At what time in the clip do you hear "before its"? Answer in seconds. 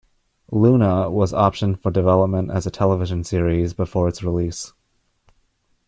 3.75-4.23